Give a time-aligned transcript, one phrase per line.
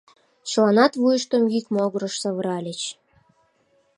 [0.49, 2.81] Чыланат вуйыштым йӱк могырыш савыральыч.